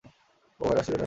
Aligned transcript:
ও 0.59 0.63
ঘরে 0.67 0.79
আসিবে 0.79 0.91
না? 0.91 0.99